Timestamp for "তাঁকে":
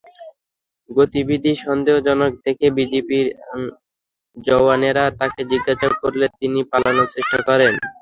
5.19-5.41